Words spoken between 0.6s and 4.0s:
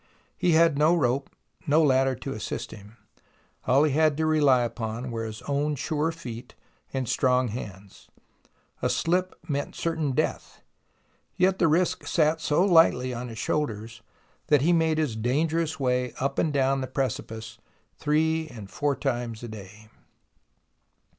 no rope, no ladder to assist him. All he